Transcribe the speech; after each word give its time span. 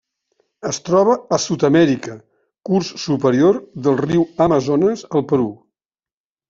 Es 0.69 0.79
troba 0.87 1.13
a 1.37 1.39
Sud-amèrica: 1.43 2.15
curs 2.71 2.91
superior 3.05 3.63
del 3.89 4.03
riu 4.05 4.27
Amazones 4.49 5.07
al 5.15 5.29
Perú. 5.33 5.51